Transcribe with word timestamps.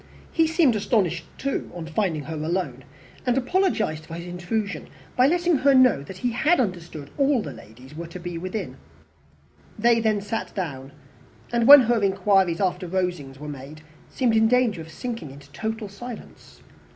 He 0.31 0.47
seemed 0.47 0.75
astonished 0.75 1.25
too 1.37 1.69
on 1.75 1.85
finding 1.85 2.23
her 2.23 2.33
alone, 2.35 2.85
and 3.23 3.37
apologized 3.37 4.07
for 4.07 4.15
his 4.15 4.25
intrusion, 4.25 4.87
by 5.15 5.27
letting 5.27 5.57
her 5.57 5.75
know 5.75 6.01
that 6.01 6.17
he 6.17 6.31
had 6.31 6.59
understood 6.59 7.11
all 7.19 7.43
the 7.43 7.53
ladies 7.53 7.93
to 8.09 8.19
be 8.19 8.35
within. 8.35 8.77
They 9.77 9.99
then 9.99 10.19
sat 10.19 10.55
down, 10.55 10.91
and 11.53 11.67
when 11.67 11.81
her 11.81 12.01
inquiries 12.01 12.59
after 12.59 12.87
Rosings 12.87 13.37
were 13.37 13.47
made, 13.47 13.83
seemed 14.09 14.35
in 14.35 14.47
danger 14.47 14.81
of 14.81 14.89
sinking 14.89 15.29
into 15.29 15.51
total 15.51 15.87
silence. 15.87 16.63